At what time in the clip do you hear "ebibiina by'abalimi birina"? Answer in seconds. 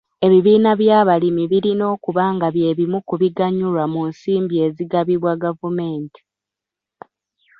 0.25-1.85